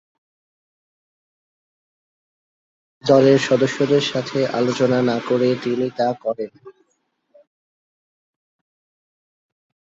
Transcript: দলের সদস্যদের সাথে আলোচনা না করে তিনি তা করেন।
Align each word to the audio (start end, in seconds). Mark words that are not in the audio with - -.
দলের 3.03 3.39
সদস্যদের 3.39 4.01
সাথে 4.01 4.39
আলোচনা 4.51 4.99
না 5.01 5.17
করে 5.29 5.49
তিনি 5.63 5.87
তা 5.97 6.09
করেন। 6.21 6.51